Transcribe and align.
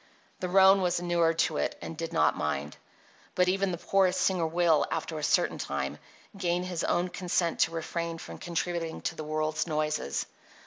The 0.39 0.49
roan 0.49 0.81
was 0.81 0.99
inured 0.99 1.37
to 1.45 1.57
it, 1.57 1.77
and 1.79 1.95
did 1.95 2.11
not 2.11 2.35
mind. 2.35 2.75
But 3.35 3.47
even 3.47 3.71
the 3.71 3.77
poorest 3.77 4.19
singer 4.21 4.47
will, 4.47 4.83
after 4.89 5.19
a 5.19 5.23
certain 5.23 5.59
time, 5.59 5.99
gain 6.35 6.63
his 6.63 6.83
own 6.83 7.09
consent 7.09 7.59
to 7.59 7.71
refrain 7.71 8.17
from 8.17 8.39
contributing 8.39 9.01
to 9.01 9.15
the 9.15 9.23
world's 9.23 9.67
noises. 9.67 10.25